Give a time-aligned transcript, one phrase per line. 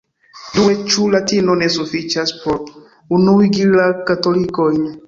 [0.53, 2.59] Due, ĉu latino ne sufiĉas por
[3.21, 4.87] unuigi la katolikojn.